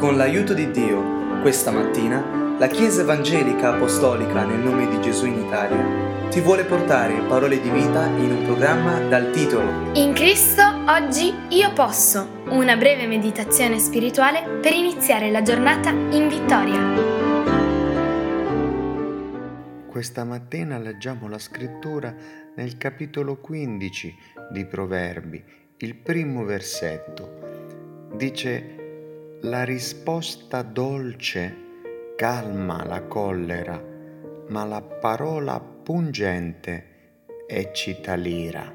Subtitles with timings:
[0.00, 5.44] Con l'aiuto di Dio, questa mattina, la Chiesa Evangelica Apostolica nel nome di Gesù in
[5.44, 11.34] Italia ti vuole portare parole di vita in un programma dal titolo In Cristo oggi
[11.50, 16.80] io posso, una breve meditazione spirituale per iniziare la giornata in vittoria.
[19.86, 22.14] Questa mattina leggiamo la scrittura
[22.54, 24.16] nel capitolo 15
[24.50, 25.44] di Proverbi,
[25.76, 28.08] il primo versetto.
[28.16, 28.79] Dice
[29.44, 31.56] la risposta dolce
[32.14, 33.82] calma la collera,
[34.48, 36.84] ma la parola pungente
[37.46, 38.70] eccita l'ira.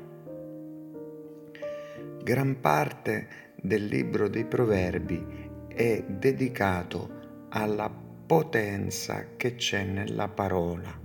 [2.23, 3.27] Gran parte
[3.61, 5.23] del libro dei proverbi
[5.67, 7.93] è dedicato alla
[8.25, 10.99] potenza che c'è nella parola,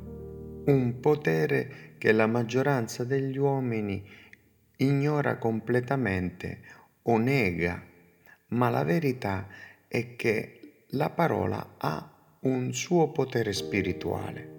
[0.65, 4.03] un potere che la maggioranza degli uomini
[4.77, 6.61] ignora completamente
[7.03, 7.89] o nega
[8.51, 9.47] ma la verità
[9.87, 14.59] è che la parola ha un suo potere spirituale.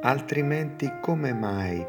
[0.00, 1.84] Altrimenti come mai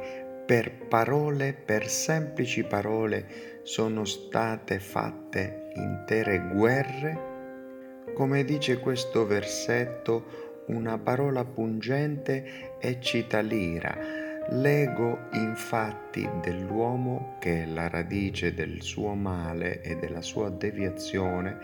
[0.46, 7.28] per parole, per semplici parole, sono state fatte intere guerre?
[8.16, 14.19] Come dice questo versetto, una parola pungente eccita l'ira
[14.52, 21.58] L'ego infatti dell'uomo, che è la radice del suo male e della sua deviazione,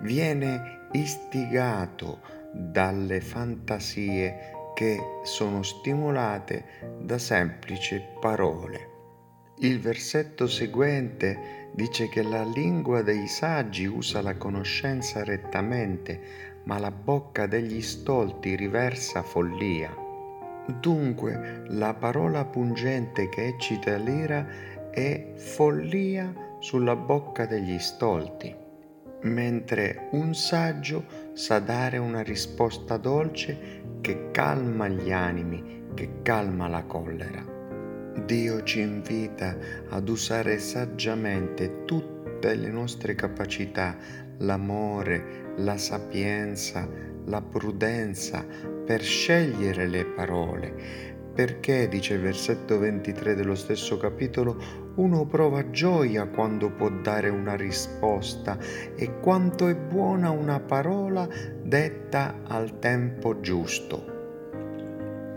[0.00, 2.20] viene istigato
[2.52, 6.64] dalle fantasie che sono stimolate
[7.00, 8.88] da semplici parole.
[9.58, 16.90] Il versetto seguente dice che la lingua dei saggi usa la conoscenza rettamente, ma la
[16.90, 20.01] bocca degli stolti riversa follia.
[20.66, 24.46] Dunque la parola pungente che eccita l'ira
[24.90, 28.54] è follia sulla bocca degli stolti,
[29.22, 36.84] mentre un saggio sa dare una risposta dolce che calma gli animi, che calma la
[36.84, 37.44] collera.
[38.24, 39.56] Dio ci invita
[39.88, 43.96] ad usare saggiamente tutte le nostre capacità,
[44.42, 46.88] l'amore, la sapienza,
[47.26, 48.44] la prudenza
[48.84, 56.26] per scegliere le parole, perché, dice il versetto 23 dello stesso capitolo, uno prova gioia
[56.26, 58.58] quando può dare una risposta
[58.94, 61.26] e quanto è buona una parola
[61.62, 64.10] detta al tempo giusto.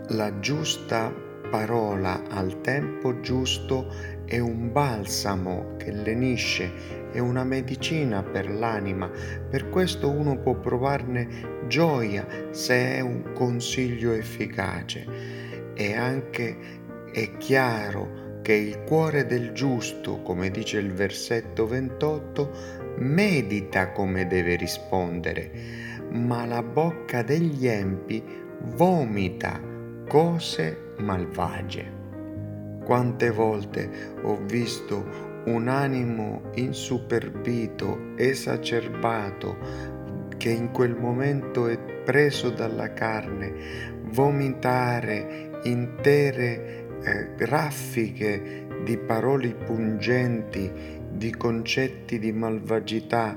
[0.08, 1.12] La giusta
[1.50, 3.92] parola al tempo giusto
[4.24, 6.70] è un balsamo che lenisce,
[7.12, 9.10] è una medicina per l'anima,
[9.48, 15.04] per questo uno può provarne gioia se è un consiglio efficace.
[15.74, 16.56] E anche
[17.12, 22.50] è chiaro che il cuore del giusto, come dice il versetto 28,
[22.98, 25.50] medita come deve rispondere,
[26.10, 28.22] ma la bocca degli empi
[28.74, 29.74] vomita
[30.08, 31.92] cose malvagie.
[32.84, 33.90] Quante volte
[34.22, 39.56] ho visto un animo insuperbito, esacerbato,
[40.36, 50.70] che in quel momento è preso dalla carne, vomitare intere eh, raffiche di parole pungenti,
[51.10, 53.36] di concetti di malvagità,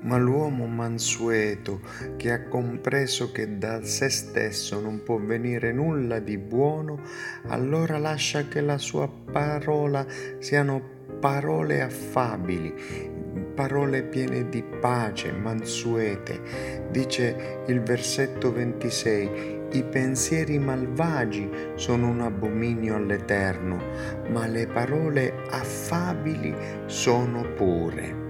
[0.00, 1.80] ma l'uomo mansueto
[2.16, 7.00] che ha compreso che da se stesso non può venire nulla di buono,
[7.46, 10.06] allora lascia che la sua parola
[10.38, 12.72] siano parole affabili,
[13.54, 16.86] parole piene di pace, mansuete.
[16.90, 23.82] Dice il versetto 26, i pensieri malvagi sono un abominio all'Eterno,
[24.28, 26.54] ma le parole affabili
[26.86, 28.25] sono pure.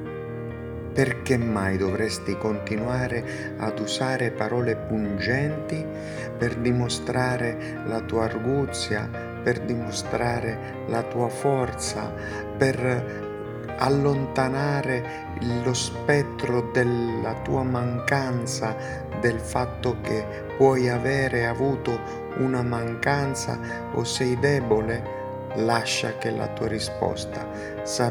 [0.97, 5.85] Perché mai dovresti continuare ad usare parole pungenti
[6.39, 9.07] per dimostrare la tua arguzia,
[9.43, 12.11] per dimostrare la tua forza,
[12.57, 18.75] per allontanare lo spettro della tua mancanza,
[19.21, 20.25] del fatto che
[20.57, 22.01] puoi avere avuto
[22.39, 23.59] una mancanza
[23.93, 25.03] o sei debole,
[25.57, 27.47] lascia che la tua risposta
[27.83, 28.11] sia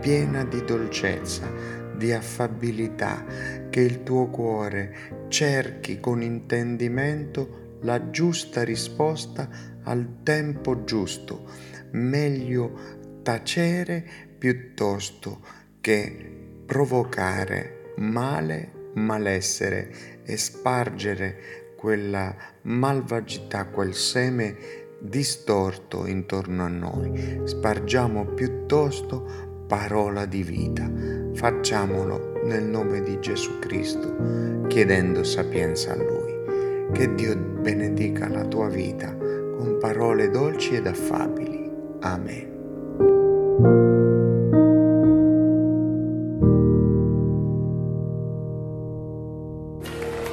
[0.00, 3.24] piena di dolcezza di affabilità,
[3.70, 9.48] che il tuo cuore cerchi con intendimento la giusta risposta
[9.84, 11.44] al tempo giusto,
[11.92, 14.04] meglio tacere
[14.38, 15.40] piuttosto
[15.80, 24.56] che provocare male, malessere e spargere quella malvagità, quel seme
[25.00, 27.42] distorto intorno a noi.
[27.44, 30.88] Spargiamo piuttosto parola di vita.
[31.34, 36.34] Facciamolo nel nome di Gesù Cristo, chiedendo sapienza a Lui.
[36.92, 41.70] Che Dio benedica la tua vita con parole dolci ed affabili.
[42.00, 42.54] Amen.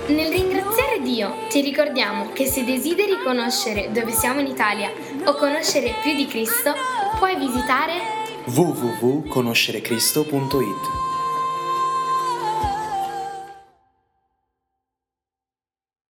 [0.06, 4.92] Nel ringraziare Dio ti ricordiamo che se desideri conoscere dove siamo in Italia
[5.26, 6.74] o conoscere più di Cristo,
[7.18, 11.12] puoi visitare www.conoscerecristo.it